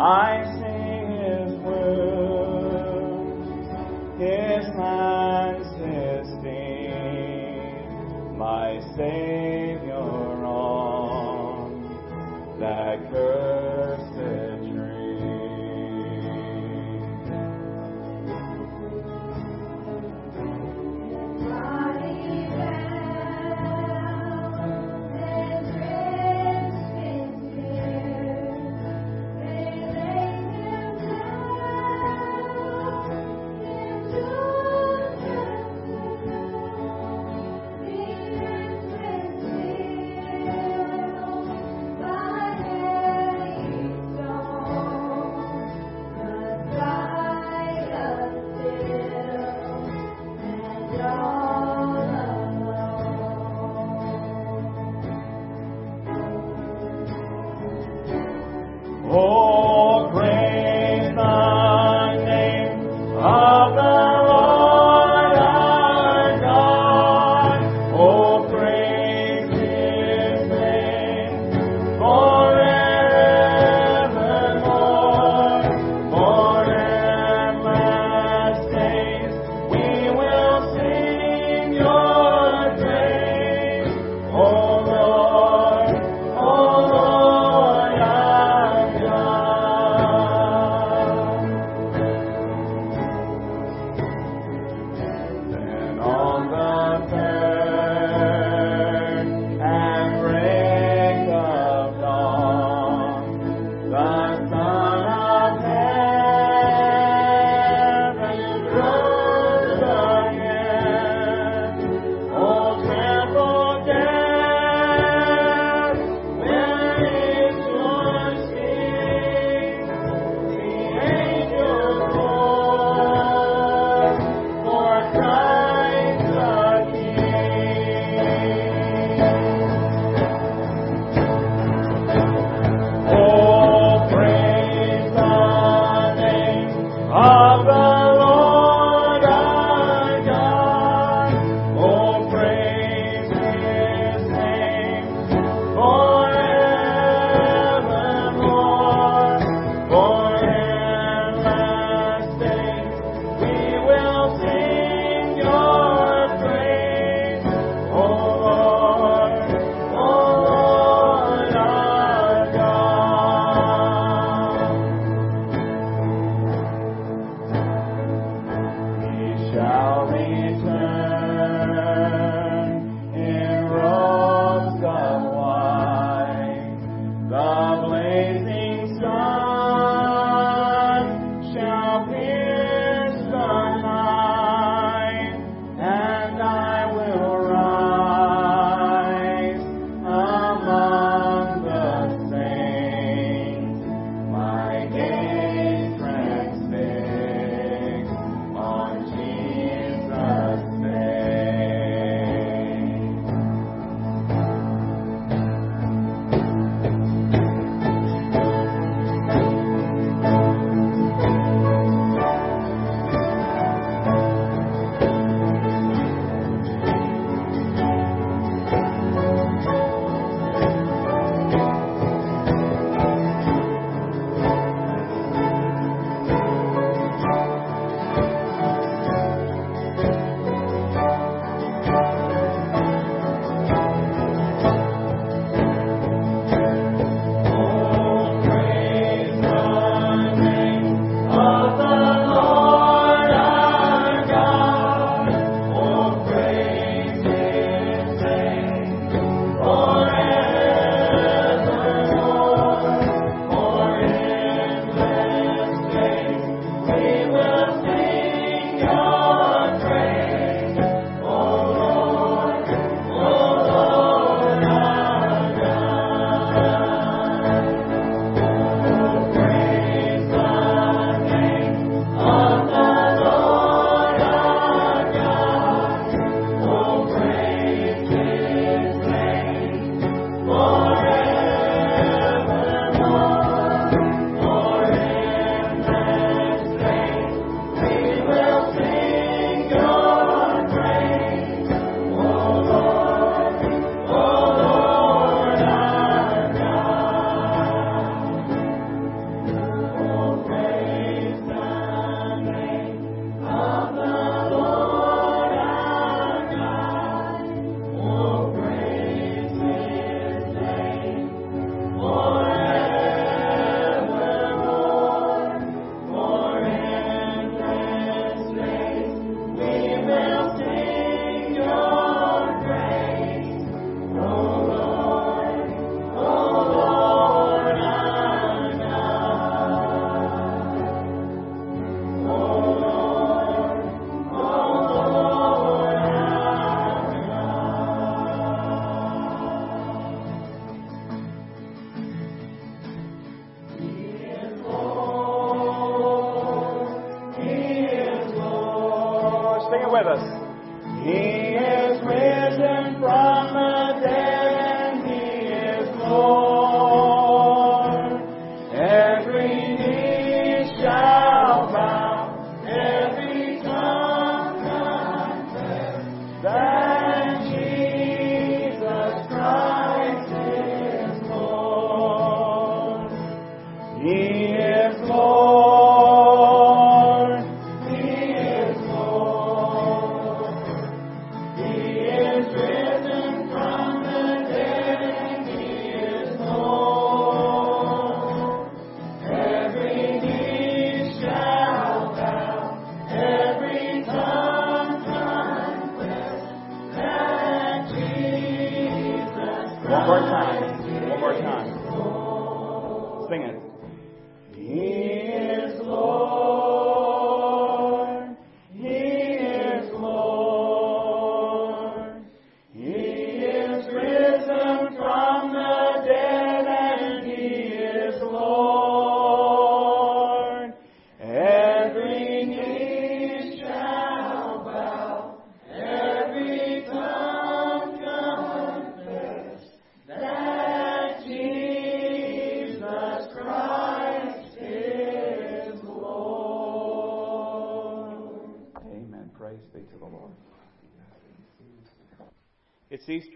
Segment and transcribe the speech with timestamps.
[0.00, 0.69] I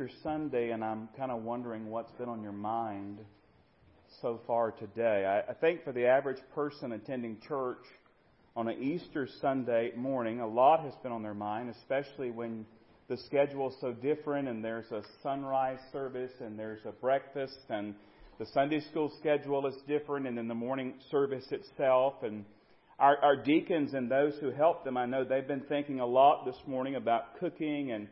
[0.04, 3.18] Easter Sunday, and I'm kind of wondering what's been on your mind
[4.20, 5.24] so far today.
[5.24, 7.82] I, I think for the average person attending church
[8.56, 12.66] on an Easter Sunday morning, a lot has been on their mind, especially when
[13.08, 17.94] the schedule is so different and there's a sunrise service and there's a breakfast and
[18.38, 22.44] the Sunday school schedule is different and then the morning service itself and
[22.98, 26.44] our, our deacons and those who help them, I know they've been thinking a lot
[26.44, 28.08] this morning about cooking and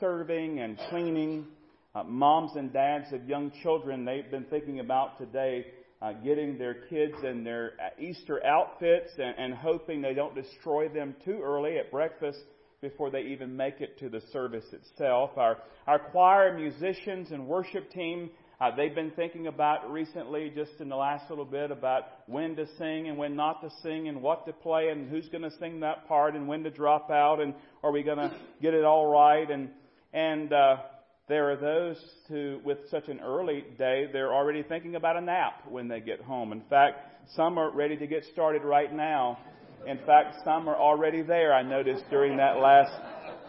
[0.00, 1.46] serving and cleaning.
[1.94, 5.66] Uh, moms and dads of young children, they've been thinking about today
[6.02, 11.14] uh, getting their kids in their Easter outfits and, and hoping they don't destroy them
[11.24, 12.40] too early at breakfast
[12.82, 15.30] before they even make it to the service itself.
[15.36, 20.88] Our, our choir musicians and worship team, uh, they've been thinking about recently, just in
[20.88, 24.46] the last little bit, about when to sing and when not to sing and what
[24.46, 27.54] to play and who's going to sing that part and when to drop out and
[27.82, 29.68] are we going to get it all right and
[30.14, 30.76] and uh,
[31.28, 35.64] there are those who, with such an early day, they're already thinking about a nap
[35.68, 36.52] when they get home.
[36.52, 39.38] In fact, some are ready to get started right now.
[39.86, 41.52] In fact, some are already there.
[41.52, 42.92] I noticed during that last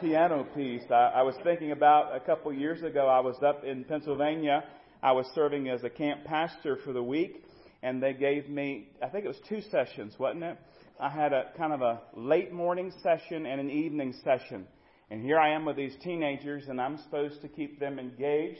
[0.01, 0.83] piano piece.
[0.89, 3.07] I, I was thinking about a couple years ago.
[3.07, 4.63] I was up in Pennsylvania.
[5.01, 7.43] I was serving as a camp pastor for the week,
[7.83, 10.57] and they gave me, I think it was two sessions, wasn't it?
[10.99, 14.65] I had a kind of a late morning session and an evening session.
[15.11, 18.59] And here I am with these teenagers, and I'm supposed to keep them engaged.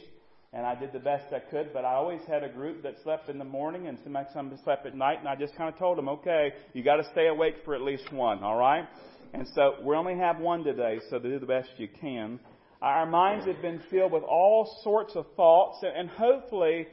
[0.52, 3.28] And I did the best I could, but I always had a group that slept
[3.28, 3.98] in the morning, and
[4.32, 5.18] some slept at night.
[5.18, 7.82] And I just kind of told them, okay, you got to stay awake for at
[7.82, 8.86] least one, all right?
[9.34, 12.40] And so we only have one today, so do the best you can.
[12.80, 16.86] Our minds have been filled with all sorts of thoughts, and hopefully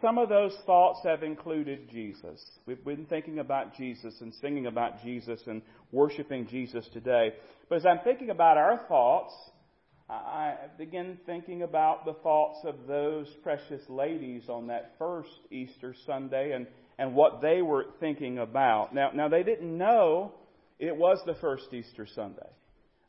[0.00, 2.40] some of those thoughts have included Jesus.
[2.66, 7.32] We've been thinking about Jesus and singing about Jesus and worshiping Jesus today.
[7.68, 9.34] But as I'm thinking about our thoughts,
[10.08, 16.52] I begin thinking about the thoughts of those precious ladies on that first Easter Sunday
[16.52, 16.66] and,
[16.98, 18.94] and what they were thinking about.
[18.94, 20.34] Now, now they didn't know
[20.78, 22.50] it was the first Easter Sunday.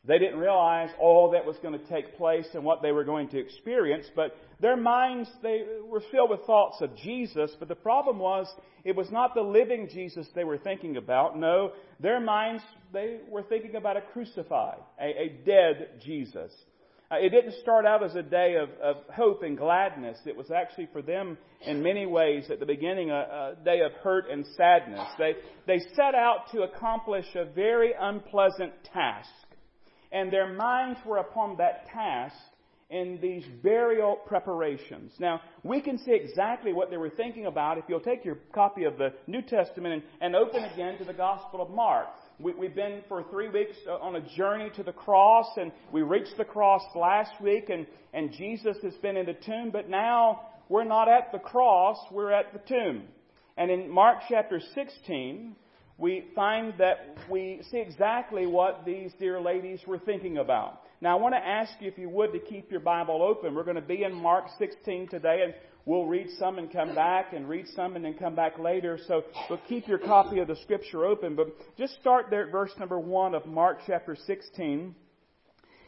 [0.06, 3.30] They didn't realize all that was going to take place and what they were going
[3.30, 8.20] to experience, but their minds, they were filled with thoughts of Jesus, but the problem
[8.20, 8.48] was,
[8.84, 11.40] it was not the living Jesus they were thinking about.
[11.40, 16.52] No, their minds, they were thinking about a crucified, a, a dead Jesus.
[17.10, 20.18] Uh, it didn't start out as a day of, of hope and gladness.
[20.26, 23.94] It was actually for them, in many ways, at the beginning, a, a day of
[24.04, 25.08] hurt and sadness.
[25.18, 29.30] They, they set out to accomplish a very unpleasant task
[30.13, 32.36] and their minds were upon that task
[32.89, 35.13] in these burial preparations.
[35.17, 38.84] Now, we can see exactly what they were thinking about if you'll take your copy
[38.84, 42.08] of the New Testament and, and open again to the Gospel of Mark.
[42.39, 46.03] We, we've been for three weeks uh, on a journey to the cross, and we
[46.03, 50.41] reached the cross last week, and, and Jesus has been in the tomb, but now
[50.70, 53.03] we're not at the cross, we're at the tomb.
[53.58, 55.55] And in Mark chapter 16,
[56.04, 60.82] we find that we see exactly what these dear ladies were thinking about.
[61.00, 63.56] Now, I want to ask you, if you would, to keep your Bible open.
[63.56, 65.54] We're going to be in Mark 16 today, and
[65.86, 69.00] we'll read some and come back, and read some and then come back later.
[69.08, 71.38] So, so keep your copy of the Scripture open.
[71.38, 74.94] But just start there at verse number 1 of Mark chapter 16.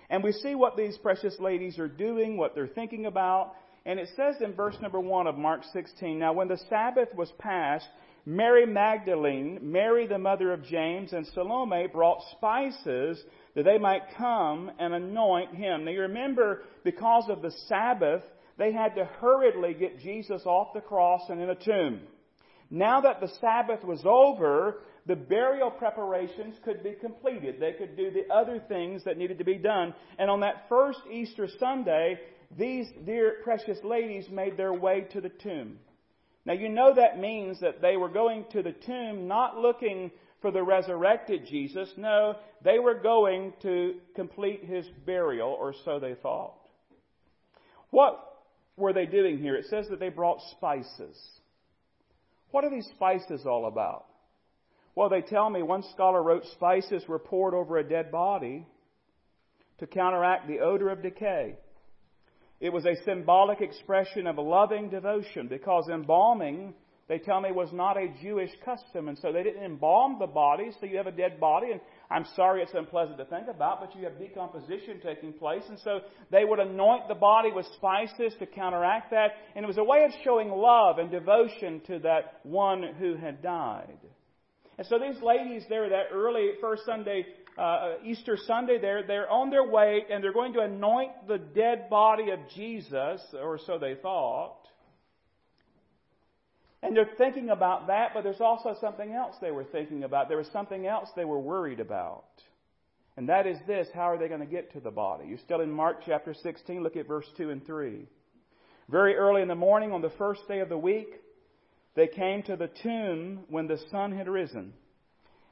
[0.10, 3.52] And we see what these precious ladies are doing, what they're thinking about.
[3.86, 7.30] And it says in verse number 1 of Mark 16 Now, when the Sabbath was
[7.38, 7.86] past,
[8.26, 13.24] Mary Magdalene, Mary the mother of James, and Salome brought spices
[13.56, 15.86] that they might come and anoint him.
[15.86, 18.24] Now, you remember, because of the Sabbath,
[18.58, 22.02] they had to hurriedly get Jesus off the cross and in a tomb.
[22.72, 27.60] Now that the Sabbath was over, the burial preparations could be completed.
[27.60, 29.94] They could do the other things that needed to be done.
[30.18, 32.20] And on that first Easter Sunday,
[32.58, 35.78] these dear precious ladies made their way to the tomb.
[36.46, 40.52] Now you know that means that they were going to the tomb not looking for
[40.52, 41.92] the resurrected Jesus.
[41.98, 46.54] No, they were going to complete his burial, or so they thought.
[47.90, 48.20] What
[48.78, 49.56] were they doing here?
[49.56, 51.18] It says that they brought spices.
[52.52, 54.06] What are these spices all about?
[54.94, 58.68] Well, they tell me one scholar wrote spices were poured over a dead body
[59.80, 61.56] to counteract the odor of decay.
[62.66, 66.74] It was a symbolic expression of loving devotion because embalming,
[67.08, 69.08] they tell me, was not a Jewish custom.
[69.08, 71.74] And so they didn't embalm the body, so you have a dead body.
[71.74, 75.62] And I'm sorry it's unpleasant to think about, but you have decomposition taking place.
[75.70, 76.00] And so
[76.32, 79.34] they would anoint the body with spices to counteract that.
[79.56, 83.44] And it was a way of showing love and devotion to that one who had
[83.44, 84.00] died.
[84.80, 89.50] And so these ladies there, that early first Sunday, uh, Easter Sunday, there, they're on
[89.50, 93.96] their way and they're going to anoint the dead body of Jesus, or so they
[93.96, 94.58] thought.
[96.84, 100.28] And they're thinking about that, but there's also something else they were thinking about.
[100.28, 102.26] There was something else they were worried about.
[103.18, 105.26] And that is this how are they going to get to the body?
[105.28, 108.06] You're still in Mark chapter 16, look at verse 2 and 3.
[108.90, 111.08] Very early in the morning on the first day of the week,
[111.96, 114.74] they came to the tomb when the sun had risen.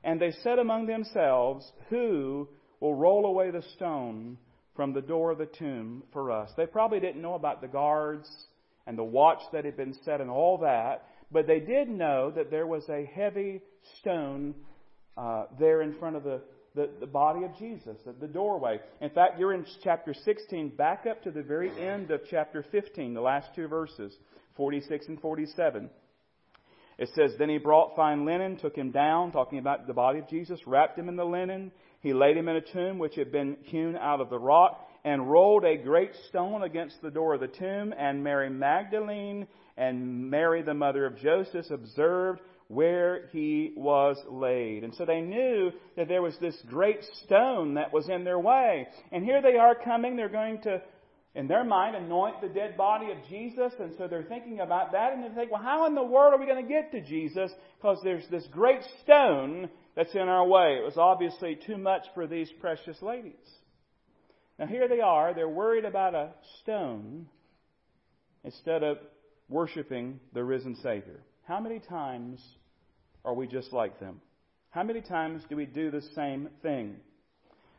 [0.04, 4.38] And they said among themselves, Who will roll away the stone
[4.76, 6.50] from the door of the tomb for us?
[6.58, 8.30] They probably didn't know about the guards
[8.86, 12.52] and the watch that had been set and all that, but they did know that
[12.52, 13.62] there was a heavy
[14.00, 14.54] stone
[15.18, 16.42] uh, there in front of the,
[16.76, 18.80] the, the body of Jesus, at the doorway.
[19.00, 23.14] In fact, you're in chapter 16, back up to the very end of chapter 15,
[23.14, 24.14] the last two verses,
[24.58, 25.90] 46 and 47.
[27.04, 30.30] It says, Then he brought fine linen, took him down, talking about the body of
[30.30, 31.74] Jesus, wrapped him in the linen.
[32.00, 35.30] He laid him in a tomb which had been hewn out of the rock, and
[35.30, 37.94] rolled a great stone against the door of the tomb.
[37.98, 42.40] And Mary Magdalene and Mary, the mother of Joseph, observed
[42.70, 44.86] where he was laid.
[44.86, 48.88] And so they knew that there was this great stone that was in their way.
[49.12, 50.16] And here they are coming.
[50.16, 50.82] They're going to
[51.36, 53.74] in their mind, anoint the dead body of Jesus.
[53.80, 55.14] And so they're thinking about that.
[55.14, 57.52] And they think, well, how in the world are we going to get to Jesus?
[57.78, 60.78] Because there's this great stone that's in our way.
[60.80, 63.34] It was obviously too much for these precious ladies.
[64.60, 65.34] Now here they are.
[65.34, 67.28] They're worried about a stone
[68.44, 68.98] instead of
[69.50, 71.20] worshiping the risen Savior.
[71.48, 72.40] How many times
[73.26, 74.22] are we just like them?
[74.70, 76.96] How many times do we do the same thing?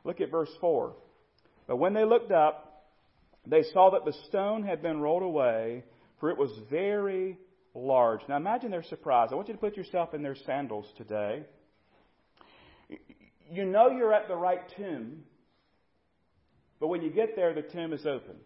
[0.03, 0.95] Look at verse 4.
[1.67, 2.74] But when they looked up,
[3.47, 5.85] they saw that the stone had been rolled away,
[6.21, 7.39] for it was very
[7.75, 8.21] large.
[8.29, 9.29] Now imagine their surprise.
[9.33, 11.45] I want you to put yourself in their sandals today.
[13.51, 15.25] You know you're at the right tomb,
[16.81, 18.37] but when you get there, the tomb is open.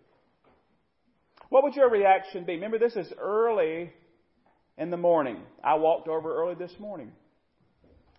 [1.51, 2.55] What would your reaction be?
[2.55, 3.93] Remember, this is early
[4.77, 5.39] in the morning.
[5.63, 7.13] I walked over early this morning.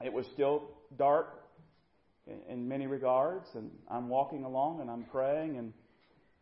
[0.01, 0.63] It was still
[0.97, 1.35] dark
[2.49, 5.73] in many regards, and I'm walking along and I'm praying and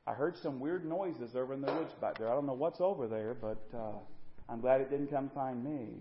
[0.07, 2.29] I heard some weird noises over in the woods back there.
[2.29, 3.97] I don't know what's over there, but uh,
[4.47, 5.97] I'm glad it didn't come find me.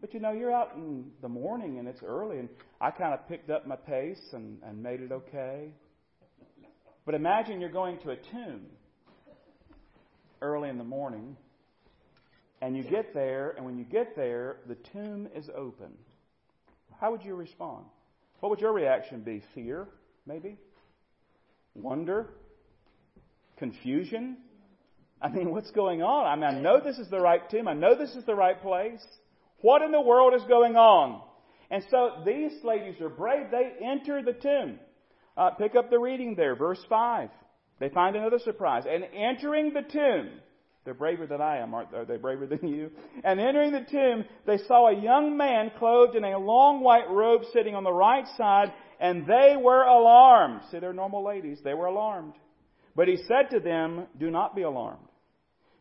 [0.00, 2.48] But you know, you're out in the morning and it's early, and
[2.80, 5.70] I kind of picked up my pace and, and made it okay.
[7.04, 8.66] But imagine you're going to a tomb
[10.40, 11.36] early in the morning,
[12.60, 15.92] and you get there, and when you get there, the tomb is open.
[17.00, 17.86] How would you respond?
[18.38, 19.42] What would your reaction be?
[19.52, 19.88] Fear,
[20.26, 20.58] maybe?
[21.74, 22.30] Wonder?
[23.62, 24.36] Confusion.
[25.20, 26.26] I mean, what's going on?
[26.26, 27.68] I mean, I know this is the right tomb.
[27.68, 29.00] I know this is the right place.
[29.58, 31.22] What in the world is going on?
[31.70, 33.52] And so these ladies are brave.
[33.52, 34.80] They enter the tomb.
[35.36, 37.30] Uh, pick up the reading there, verse 5.
[37.78, 38.82] They find another surprise.
[38.88, 40.30] And entering the tomb,
[40.84, 41.98] they're braver than I am, aren't they?
[41.98, 42.90] Are they braver than you?
[43.22, 47.42] And entering the tomb, they saw a young man clothed in a long white robe
[47.52, 50.62] sitting on the right side, and they were alarmed.
[50.72, 51.60] See, they're normal ladies.
[51.62, 52.34] They were alarmed.
[52.94, 55.08] But he said to them, Do not be alarmed.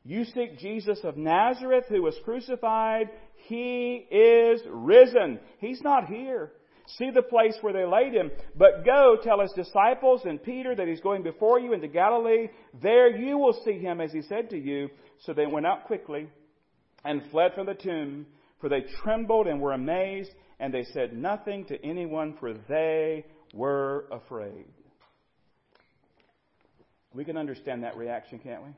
[0.04, 3.10] You seek Jesus of Nazareth who was crucified.
[3.48, 5.40] He is risen.
[5.60, 6.52] He's not here.
[6.98, 8.32] See the place where they laid him.
[8.56, 12.48] But go tell his disciples and Peter that he's going before you into Galilee.
[12.82, 14.90] There you will see him as he said to you.
[15.20, 16.28] So they went out quickly
[17.06, 18.26] and fled from the tomb,
[18.60, 24.06] for they trembled and were amazed, and they said nothing to anyone, for they were
[24.12, 24.66] afraid.
[27.14, 28.70] We can understand that reaction, can't we?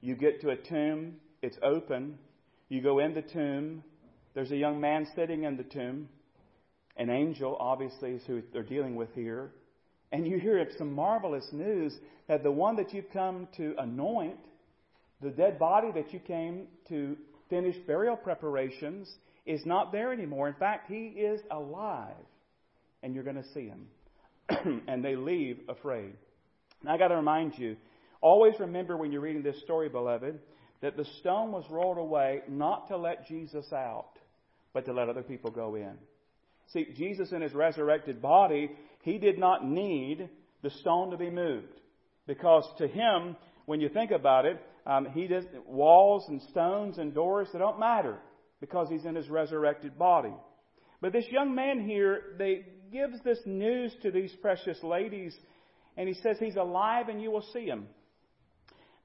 [0.00, 2.18] You get to a tomb, it's open.
[2.68, 3.82] You go in the tomb,
[4.34, 6.08] there's a young man sitting in the tomb.
[6.96, 9.50] An angel, obviously, is who they're dealing with here.
[10.10, 11.94] And you hear some marvelous news
[12.28, 14.38] that the one that you've come to anoint,
[15.20, 17.16] the dead body that you came to
[17.48, 19.10] finish burial preparations,
[19.46, 20.48] is not there anymore.
[20.48, 22.14] In fact, he is alive.
[23.02, 23.86] And you're going to see him.
[24.88, 26.14] and they leave afraid.
[26.84, 27.76] Now, I got to remind you
[28.20, 30.38] always remember when you're reading this story, beloved,
[30.80, 34.10] that the stone was rolled away not to let Jesus out,
[34.72, 35.94] but to let other people go in.
[36.72, 38.70] See, Jesus in his resurrected body,
[39.02, 40.28] he did not need
[40.62, 41.80] the stone to be moved.
[42.26, 47.14] Because to him, when you think about it, um, he does walls and stones and
[47.14, 48.18] doors, they don't matter
[48.60, 50.32] because he's in his resurrected body.
[51.00, 55.36] But this young man here, they gives this news to these precious ladies,
[55.96, 57.86] and he says he's alive and you will see him.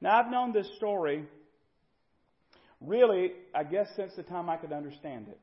[0.02, 1.26] Now I've known this story
[2.82, 5.39] really, I guess since the time I could understand it.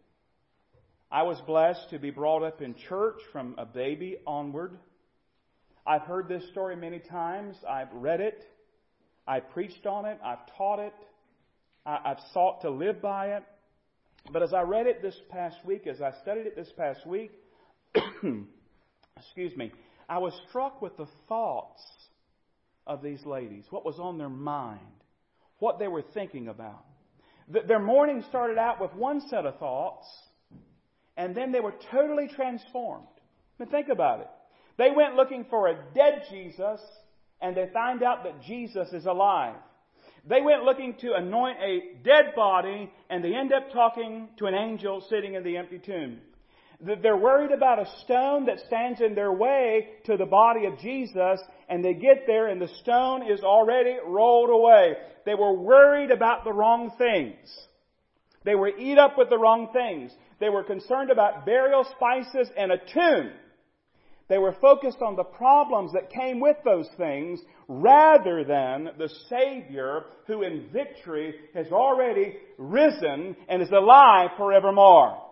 [1.10, 4.78] I was blessed to be brought up in church from a baby onward.
[5.86, 7.56] I've heard this story many times.
[7.68, 8.44] I've read it.
[9.26, 10.18] I've preached on it.
[10.24, 10.94] I've taught it.
[11.86, 13.42] I've sought to live by it.
[14.32, 17.30] But as I read it this past week, as I studied it this past week,
[19.16, 19.70] excuse me,
[20.08, 21.82] I was struck with the thoughts
[22.86, 24.80] of these ladies, what was on their mind,
[25.58, 26.84] what they were thinking about.
[27.48, 30.06] Their morning started out with one set of thoughts,
[31.16, 33.06] and then they were totally transformed.
[33.58, 34.28] I mean, think about it.
[34.76, 36.80] They went looking for a dead Jesus,
[37.40, 39.56] and they find out that Jesus is alive.
[40.26, 44.54] They went looking to anoint a dead body, and they end up talking to an
[44.54, 46.18] angel sitting in the empty tomb.
[46.84, 51.40] They're worried about a stone that stands in their way to the body of Jesus,
[51.68, 54.94] and they get there and the stone is already rolled away.
[55.24, 57.36] They were worried about the wrong things.
[58.44, 60.12] They were eat up with the wrong things.
[60.40, 63.30] They were concerned about burial spices and a tomb.
[64.28, 70.04] They were focused on the problems that came with those things rather than the Savior
[70.26, 75.23] who in victory has already risen and is alive forevermore.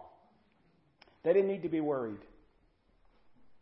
[1.24, 2.20] They didn't need to be worried.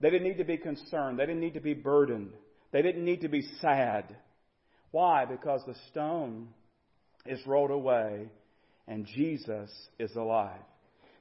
[0.01, 1.19] They didn't need to be concerned.
[1.19, 2.33] They didn't need to be burdened.
[2.73, 4.17] They didn't need to be sad.
[4.93, 5.25] Why?
[5.27, 6.49] Because the stone
[7.27, 8.29] is rolled away
[8.89, 10.61] and Jesus is alive.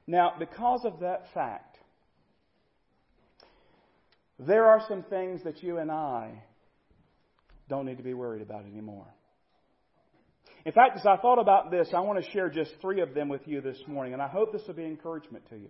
[0.06, 1.76] Now, because of that fact,
[4.38, 6.42] there are some things that you and I
[7.68, 9.06] don't need to be worried about anymore.
[10.64, 13.28] In fact, as I thought about this, I want to share just three of them
[13.28, 15.68] with you this morning, and I hope this will be encouragement to you.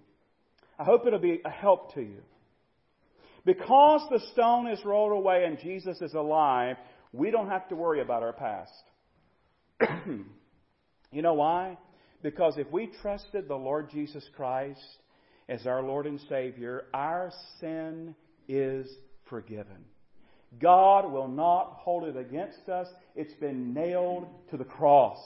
[0.80, 2.22] I hope it'll be a help to you.
[3.44, 6.76] Because the stone is rolled away and Jesus is alive,
[7.12, 8.72] we don't have to worry about our past.
[11.12, 11.76] you know why?
[12.22, 14.80] Because if we trusted the Lord Jesus Christ
[15.50, 18.14] as our Lord and Savior, our sin
[18.48, 18.90] is
[19.28, 19.84] forgiven.
[20.58, 22.88] God will not hold it against us.
[23.14, 25.18] It's been nailed to the cross.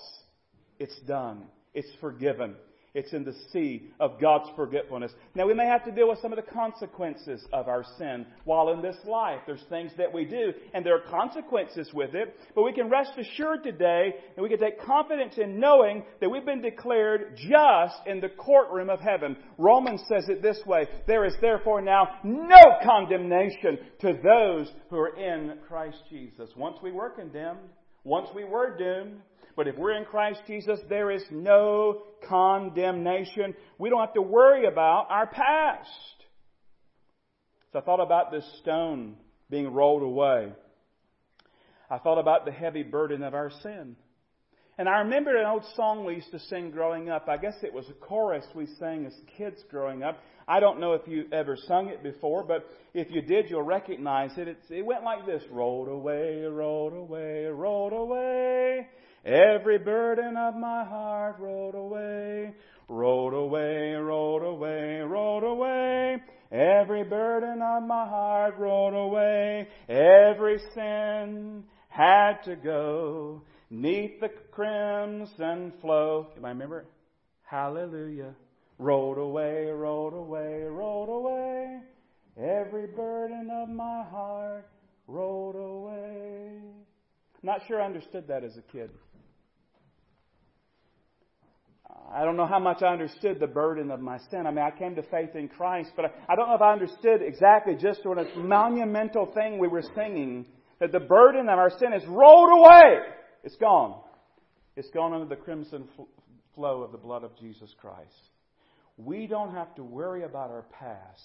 [0.81, 1.45] It's done.
[1.75, 2.57] It's forgiven.
[2.95, 5.11] It's in the sea of God's forgetfulness.
[5.35, 8.69] Now, we may have to deal with some of the consequences of our sin while
[8.69, 9.41] in this life.
[9.47, 12.37] There's things that we do, and there are consequences with it.
[12.55, 16.47] But we can rest assured today, and we can take confidence in knowing that we've
[16.47, 19.39] been declared just in the courtroom of heaven.
[19.59, 25.17] Romans says it this way There is therefore now no condemnation to those who are
[25.17, 26.49] in Christ Jesus.
[26.57, 27.59] Once we were condemned,
[28.05, 29.21] once we were doomed,
[29.57, 33.55] but if we're in Christ Jesus, there is no condemnation.
[33.79, 35.89] We don't have to worry about our past.
[37.73, 39.17] So I thought about this stone
[39.51, 40.53] being rolled away.
[41.91, 43.97] I thought about the heavy burden of our sin.
[44.77, 47.29] And I remember an old song we used to sing growing up.
[47.29, 50.19] I guess it was a chorus we sang as kids growing up.
[50.49, 54.37] I don't know if you ever sung it before, but if you did, you'll recognize
[54.37, 54.49] it.
[54.49, 55.43] It's, it went like this.
[55.51, 58.89] Rolled away, rolled away, rolled away.
[59.25, 62.55] Every burden of my heart rolled away,
[62.89, 66.23] rolled away, rolled away, rolled away.
[66.53, 69.69] Every burden of my heart rolled away.
[69.89, 73.43] Every sin had to go.
[73.71, 76.29] Neath the crimson flow.
[76.37, 76.87] If I remember it?
[77.43, 78.35] Hallelujah.
[78.79, 81.81] Rolled away, rolled away, rolled away.
[82.37, 84.69] Every burden of my heart
[85.07, 86.61] rolled away.
[87.43, 88.91] Not sure I understood that as a kid.
[92.15, 94.47] I don't know how much I understood the burden of my sin.
[94.47, 96.73] I mean, I came to faith in Christ, but I, I don't know if I
[96.73, 100.47] understood exactly just what a monumental thing we were singing
[100.79, 102.99] that the burden of our sin is rolled away.
[103.43, 104.01] It's gone.
[104.77, 106.03] It's gone under the crimson fl-
[106.55, 108.31] flow of the blood of Jesus Christ.
[108.97, 111.21] We don't have to worry about our past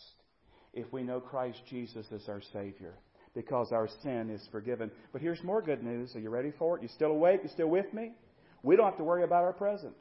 [0.74, 2.96] if we know Christ Jesus as our Savior
[3.36, 4.90] because our sin is forgiven.
[5.14, 6.16] But here's more good news.
[6.16, 6.82] Are you ready for it?
[6.82, 7.42] You still awake?
[7.44, 8.14] You still with me?
[8.64, 9.94] We don't have to worry about our present.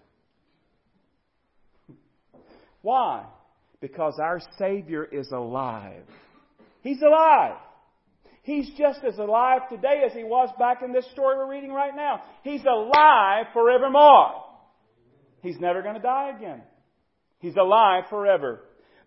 [2.89, 3.27] Why?
[3.83, 6.05] Because our Savior is alive.
[6.81, 7.59] He's alive.
[8.45, 11.95] He's just as alive today as he was back in this story we're reading right
[11.95, 12.23] now.
[12.45, 14.43] He's alive forevermore.
[15.43, 16.63] He's never going to die again.
[17.41, 18.61] He's alive forever.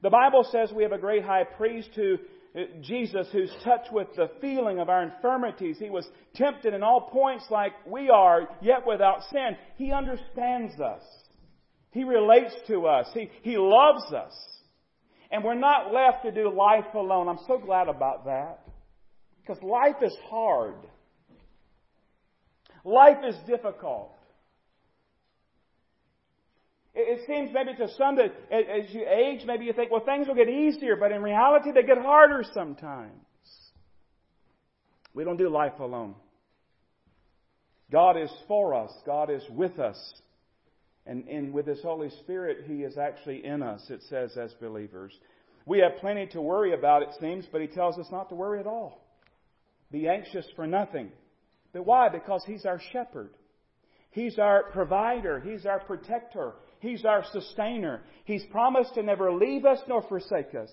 [0.04, 2.20] The Bible says we have a great high priest who,
[2.56, 5.78] uh, Jesus, who's touched with the feeling of our infirmities.
[5.80, 9.58] He was tempted in all points like we are, yet without sin.
[9.78, 11.02] He understands us.
[11.92, 13.08] He relates to us.
[13.14, 14.34] He, he loves us.
[15.30, 17.28] And we're not left to do life alone.
[17.28, 18.60] I'm so glad about that.
[19.42, 20.76] Because life is hard.
[22.84, 24.14] Life is difficult.
[26.94, 30.36] It, seems maybe to some that as you age, maybe you think, well, things will
[30.36, 33.14] get easier, but in reality, they get harder sometimes.
[35.14, 36.16] We don't do life alone.
[37.92, 38.92] God is for us.
[39.06, 39.98] God is with us.
[41.06, 45.12] And, and with His Holy Spirit, He is actually in us, it says, as believers.
[45.66, 48.60] We have plenty to worry about, it seems, but He tells us not to worry
[48.60, 49.06] at all.
[49.92, 51.12] Be anxious for nothing.
[51.74, 52.10] But why?
[52.10, 53.32] Because He's our shepherd.
[54.12, 55.40] He's our provider.
[55.40, 56.54] He's our protector.
[56.80, 58.02] He's our sustainer.
[58.26, 60.70] He's promised to never leave us nor forsake us.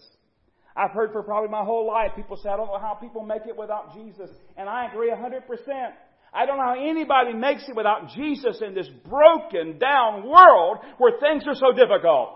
[0.77, 3.47] I've heard for probably my whole life people say, I don't know how people make
[3.49, 4.31] it without Jesus.
[4.57, 5.43] And I agree 100%.
[6.33, 11.19] I don't know how anybody makes it without Jesus in this broken down world where
[11.21, 12.31] things are so difficult.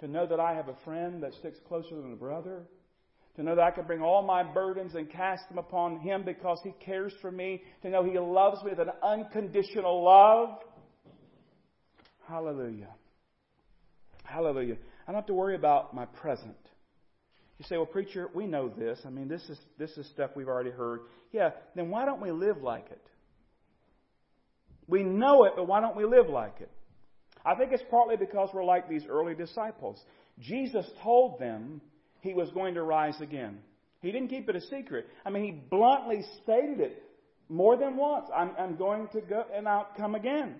[0.00, 2.64] To know that I have a friend that sticks closer than a brother.
[3.36, 6.60] To know that I can bring all my burdens and cast them upon Him because
[6.62, 7.62] He cares for me.
[7.82, 10.58] To know He loves me with an unconditional love.
[12.28, 12.90] Hallelujah.
[14.24, 14.76] Hallelujah.
[15.06, 16.56] I don't have to worry about my present.
[17.62, 18.98] You say, well, preacher, we know this.
[19.06, 21.02] I mean, this is, this is stuff we've already heard.
[21.30, 23.00] Yeah, then why don't we live like it?
[24.88, 26.72] We know it, but why don't we live like it?
[27.46, 29.96] I think it's partly because we're like these early disciples.
[30.40, 31.80] Jesus told them
[32.20, 33.58] he was going to rise again.
[34.00, 35.06] He didn't keep it a secret.
[35.24, 37.00] I mean, he bluntly stated it
[37.48, 38.26] more than once.
[38.36, 40.56] I'm, I'm going to go and I'll come again.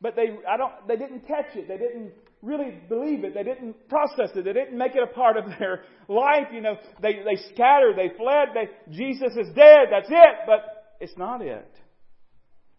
[0.00, 1.68] But they, I don't, they didn't catch it.
[1.68, 2.10] They didn't
[2.42, 3.34] really believe it.
[3.34, 4.44] They didn't process it.
[4.44, 6.48] They didn't make it a part of their life.
[6.52, 7.96] You know, they, they scattered.
[7.96, 8.48] They fled.
[8.54, 9.88] They, Jesus is dead.
[9.90, 10.36] That's it.
[10.46, 11.68] But it's not it.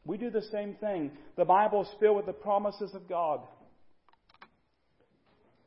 [0.05, 1.11] We do the same thing.
[1.37, 3.39] The Bible is filled with the promises of God.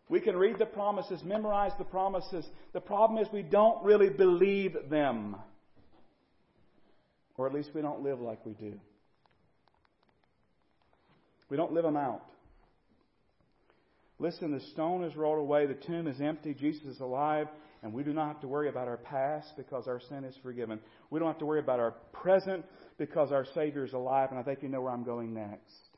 [0.08, 2.46] We can read the promises, memorize the promises.
[2.72, 5.36] The problem is we don't really believe them.
[7.36, 8.78] Or at least we don't live like we do.
[11.48, 12.22] We don't live them out.
[14.18, 17.48] Listen, the stone is rolled away, the tomb is empty, Jesus is alive,
[17.82, 20.80] and we do not have to worry about our past because our sin is forgiven.
[21.10, 22.64] We don't have to worry about our present
[22.98, 25.90] because our Savior is alive, and I think you know where I'm going next.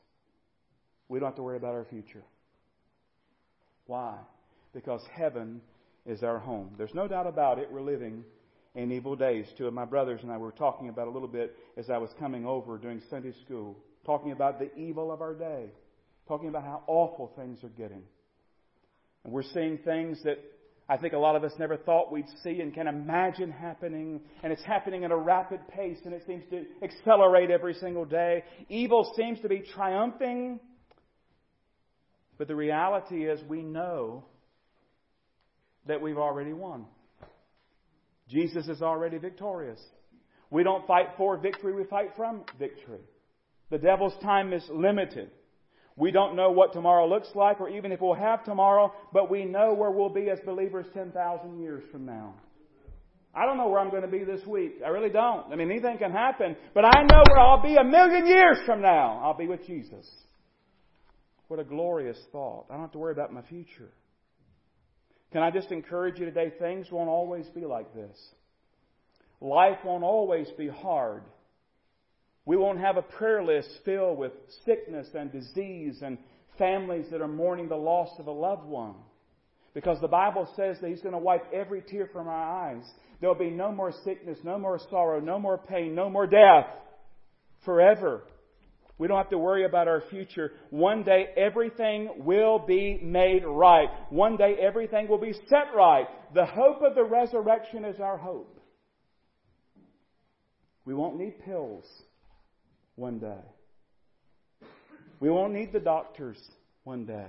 [1.07, 2.23] We don't have to worry about our future.
[3.87, 4.17] Why?
[4.73, 5.61] Because heaven
[6.05, 6.75] is our home.
[6.77, 8.25] There's no doubt about it, we're living
[8.75, 9.47] in evil days.
[9.57, 12.09] Two of my brothers and I were talking about a little bit as I was
[12.19, 15.65] coming over during Sunday school talking about the evil of our day,
[16.29, 18.03] talking about how awful things are getting.
[19.23, 20.37] And we're seeing things that
[20.87, 24.21] I think a lot of us never thought we'd see and can imagine happening.
[24.43, 28.43] And it's happening at a rapid pace and it seems to accelerate every single day.
[28.69, 30.59] Evil seems to be triumphing.
[32.37, 34.23] But the reality is we know
[35.87, 36.85] that we've already won.
[38.29, 39.79] Jesus is already victorious.
[40.51, 43.01] We don't fight for victory, we fight from victory.
[43.71, 45.31] The devil's time is limited.
[45.99, 49.43] We don't know what tomorrow looks like or even if we'll have tomorrow, but we
[49.43, 52.35] know where we'll be as believers 10,000 years from now.
[53.35, 54.75] I don't know where I'm going to be this week.
[54.83, 55.51] I really don't.
[55.51, 58.81] I mean, anything can happen, but I know where I'll be a million years from
[58.81, 59.19] now.
[59.21, 60.09] I'll be with Jesus.
[61.49, 62.67] What a glorious thought.
[62.69, 63.91] I don't have to worry about my future.
[65.33, 66.53] Can I just encourage you today?
[66.59, 68.17] Things won't always be like this.
[69.41, 71.23] Life won't always be hard.
[72.49, 74.31] We won't have a prayer list filled with
[74.65, 76.17] sickness and disease and
[76.57, 78.95] families that are mourning the loss of a loved one.
[79.75, 82.81] Because the Bible says that He's going to wipe every tear from our eyes.
[83.21, 86.65] There'll be no more sickness, no more sorrow, no more pain, no more death.
[87.65, 88.23] Forever.
[88.97, 90.53] We don't have to worry about our future.
[90.71, 93.89] One day everything will be made right.
[94.09, 96.07] One day everything will be set right.
[96.33, 98.59] The hope of the resurrection is our hope.
[100.83, 101.85] We won't need pills
[102.99, 104.67] one day.
[105.19, 106.37] We won't need the doctors
[106.83, 107.27] one day.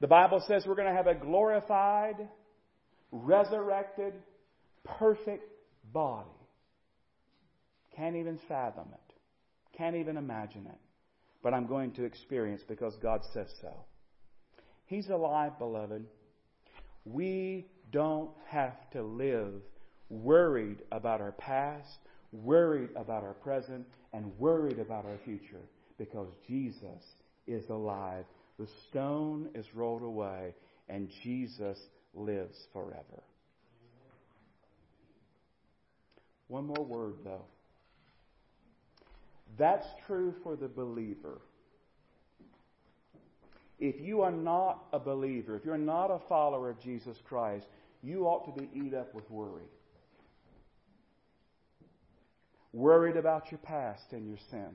[0.00, 2.28] The Bible says we're going to have a glorified,
[3.12, 4.14] resurrected,
[4.84, 5.44] perfect
[5.92, 6.28] body.
[7.96, 9.14] Can't even fathom it.
[9.76, 10.78] Can't even imagine it.
[11.42, 13.72] But I'm going to experience because God says so.
[14.86, 16.04] He's alive, beloved.
[17.04, 19.54] We don't have to live
[20.08, 21.98] worried about our past,
[22.32, 25.62] worried about our present, and worried about our future
[25.98, 27.02] because Jesus
[27.46, 28.24] is alive.
[28.58, 30.54] The stone is rolled away
[30.88, 31.78] and Jesus
[32.14, 33.22] lives forever.
[36.48, 37.44] One more word though.
[39.58, 41.40] That's true for the believer.
[43.78, 47.66] If you are not a believer, if you're not a follower of Jesus Christ,
[48.02, 49.64] you ought to be eat up with worry.
[52.72, 54.70] Worried about your past and your sin.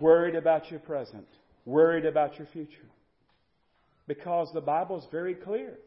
[0.00, 1.26] Worried about your present.
[1.64, 2.88] Worried about your future.
[4.06, 5.78] Because the Bible is very clear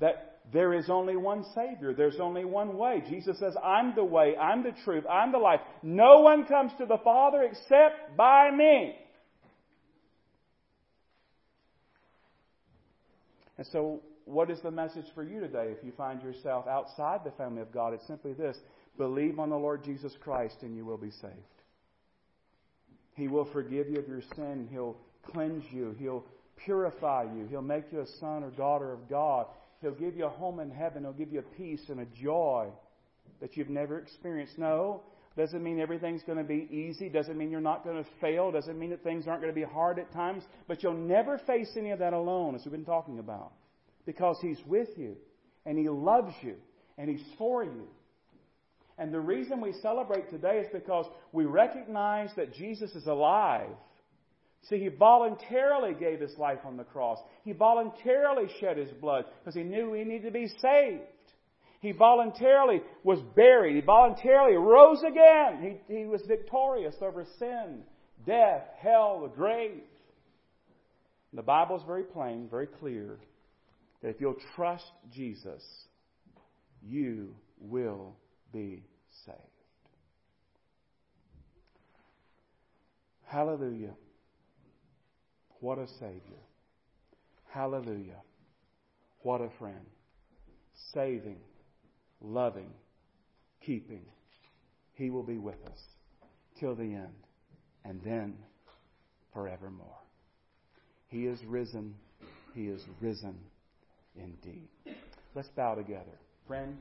[0.00, 1.94] that there is only one Savior.
[1.94, 3.02] There's only one way.
[3.08, 5.60] Jesus says, I'm the way, I'm the truth, I'm the life.
[5.82, 8.94] No one comes to the Father except by me.
[13.58, 17.30] And so, what is the message for you today if you find yourself outside the
[17.32, 17.94] family of God?
[17.94, 18.56] It's simply this
[18.98, 21.32] believe on the Lord Jesus Christ and you will be saved.
[23.14, 26.24] He will forgive you of your sin, He'll cleanse you, He'll
[26.64, 29.46] purify you, He'll make you a son or daughter of God.
[29.80, 31.02] He'll give you a home in heaven.
[31.02, 32.68] He'll give you a peace and a joy
[33.40, 34.58] that you've never experienced.
[34.58, 35.02] No,
[35.36, 37.10] doesn't mean everything's going to be easy.
[37.10, 38.50] Doesn't mean you're not going to fail.
[38.50, 40.42] Doesn't mean that things aren't going to be hard at times.
[40.66, 43.52] But you'll never face any of that alone, as we've been talking about.
[44.06, 45.16] Because He's with you,
[45.66, 46.54] and He loves you,
[46.96, 47.86] and He's for you.
[48.98, 53.70] And the reason we celebrate today is because we recognize that Jesus is alive.
[54.68, 57.18] See, he voluntarily gave his life on the cross.
[57.44, 61.02] He voluntarily shed his blood because he knew he needed to be saved.
[61.80, 63.76] He voluntarily was buried.
[63.76, 65.78] He voluntarily rose again.
[65.88, 67.82] He, he was victorious over sin,
[68.24, 69.82] death, hell, the grave.
[71.30, 73.18] And the Bible is very plain, very clear
[74.02, 75.62] that if you'll trust Jesus,
[76.82, 78.16] you will
[78.56, 78.82] be
[79.26, 79.38] saved.
[83.26, 83.94] Hallelujah.
[85.60, 86.42] What a Savior.
[87.50, 88.22] Hallelujah.
[89.20, 89.84] What a friend.
[90.94, 91.40] Saving,
[92.22, 92.70] loving,
[93.64, 94.06] keeping.
[94.94, 95.80] He will be with us
[96.58, 97.14] till the end
[97.84, 98.34] and then
[99.34, 100.00] forevermore.
[101.08, 101.94] He is risen.
[102.54, 103.36] He is risen
[104.14, 104.68] indeed.
[105.34, 106.18] Let's bow together.
[106.46, 106.78] Friend,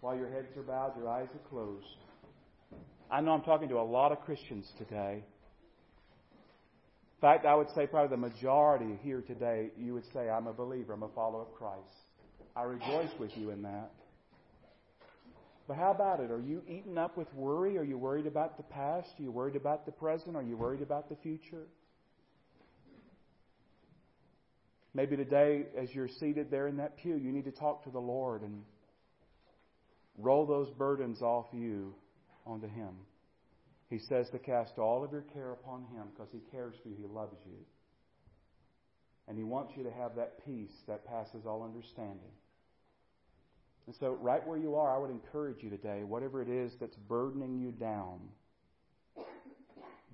[0.00, 1.86] while your heads are bowed, your eyes are closed.
[3.10, 5.24] I know I'm talking to a lot of Christians today.
[6.32, 10.52] In fact, I would say probably the majority here today, you would say, I'm a
[10.52, 11.92] believer, I'm a follower of Christ.
[12.56, 13.90] I rejoice with you in that.
[15.68, 16.30] But how about it?
[16.30, 17.76] Are you eaten up with worry?
[17.78, 19.08] Are you worried about the past?
[19.18, 20.34] Are you worried about the present?
[20.34, 21.66] Are you worried about the future?
[24.94, 28.00] Maybe today, as you're seated there in that pew, you need to talk to the
[28.00, 28.62] Lord and
[30.18, 31.94] roll those burdens off you
[32.46, 32.94] onto Him.
[33.88, 36.96] He says to cast all of your care upon Him because He cares for you,
[36.96, 37.58] He loves you.
[39.28, 42.32] And He wants you to have that peace that passes all understanding.
[43.86, 46.96] And so, right where you are, I would encourage you today, whatever it is that's
[47.08, 48.20] burdening you down,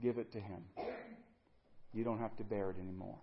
[0.02, 0.62] give it to Him.
[1.92, 3.18] You don't have to bear it anymore.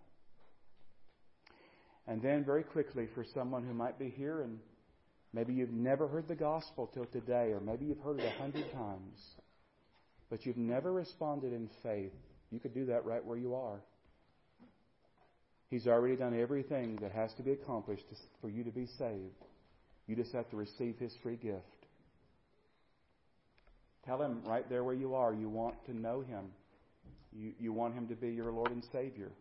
[2.07, 4.59] And then, very quickly, for someone who might be here and
[5.34, 8.71] maybe you've never heard the gospel till today, or maybe you've heard it a hundred
[8.71, 9.19] times,
[10.29, 12.13] but you've never responded in faith,
[12.51, 13.81] you could do that right where you are.
[15.69, 18.05] He's already done everything that has to be accomplished
[18.41, 19.34] for you to be saved.
[20.05, 21.63] You just have to receive His free gift.
[24.05, 26.45] Tell Him right there where you are, you want to know Him.
[27.31, 29.31] You, you want Him to be your Lord and Savior.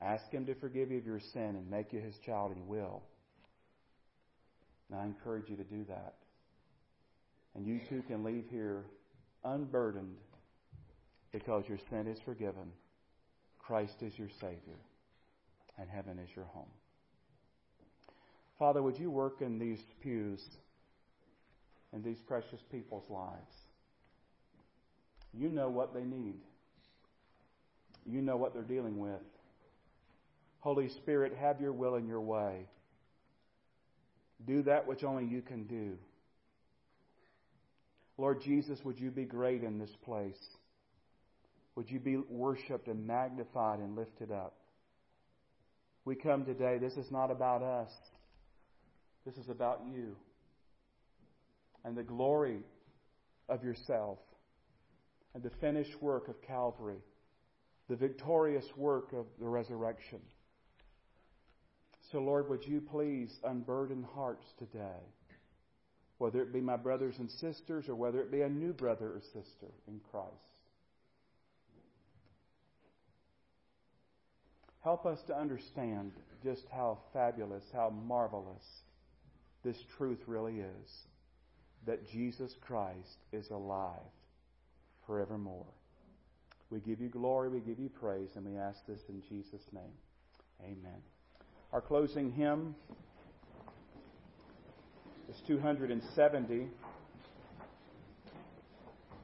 [0.00, 2.64] Ask Him to forgive you of your sin and make you His child, and He
[2.64, 3.02] will.
[4.92, 6.14] And I encourage you to do that.
[7.54, 8.84] And you too can leave here
[9.42, 10.16] unburdened
[11.32, 12.70] because your sin is forgiven.
[13.58, 14.78] Christ is your Savior.
[15.78, 16.68] and heaven is your home.
[18.58, 20.44] Father, would you work in these pews,
[21.94, 23.56] in these precious people's lives?
[25.32, 26.36] You know what they need.
[28.04, 29.22] You know what they're dealing with.
[30.60, 32.66] Holy Spirit, have your will and your way.
[34.46, 35.96] Do that which only you can do.
[38.18, 40.38] Lord Jesus, would you be great in this place?
[41.74, 44.54] Would you be worshiped and magnified and lifted up?
[46.04, 47.90] We come today, this is not about us.
[49.24, 50.16] This is about you
[51.84, 52.60] and the glory
[53.48, 54.18] of yourself
[55.34, 57.00] and the finished work of Calvary,
[57.88, 60.20] the victorious work of the resurrection.
[62.12, 65.00] So, Lord, would you please unburden hearts today,
[66.18, 69.22] whether it be my brothers and sisters or whether it be a new brother or
[69.22, 70.28] sister in Christ.
[74.84, 76.12] Help us to understand
[76.44, 78.64] just how fabulous, how marvelous
[79.64, 80.90] this truth really is
[81.86, 84.00] that Jesus Christ is alive
[85.06, 85.66] forevermore.
[86.68, 89.94] We give you glory, we give you praise, and we ask this in Jesus' name.
[90.62, 91.00] Amen.
[91.72, 92.74] Our closing hymn
[95.30, 96.66] is 270.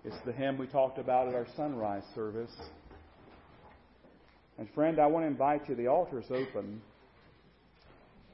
[0.03, 2.55] It's the hymn we talked about at our sunrise service.
[4.57, 6.81] And friend, I want to invite you, the altar is open.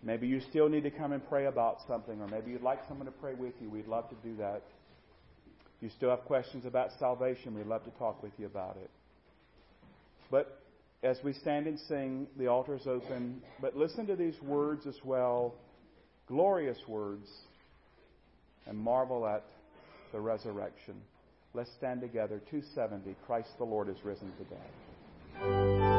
[0.05, 3.07] Maybe you still need to come and pray about something, or maybe you'd like someone
[3.07, 3.69] to pray with you.
[3.69, 4.63] We'd love to do that.
[5.77, 8.91] If you still have questions about salvation, we'd love to talk with you about it.
[10.31, 10.64] But
[11.05, 13.43] as we stand and sing, the altar is open.
[13.61, 15.55] But listen to these words as well
[16.27, 17.29] glorious words
[18.67, 19.45] and marvel at
[20.13, 20.95] the resurrection.
[21.53, 22.41] Let's stand together.
[22.51, 23.15] 270.
[23.27, 25.94] Christ the Lord is risen today.